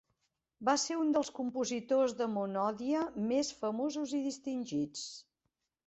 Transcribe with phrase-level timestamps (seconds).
[0.69, 5.07] Va ser un dels compositors de monodia més famosos i distingits.